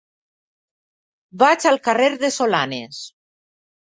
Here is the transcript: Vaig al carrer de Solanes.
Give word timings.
Vaig 1.43 1.67
al 1.73 1.79
carrer 1.89 2.09
de 2.25 2.35
Solanes. 2.39 3.03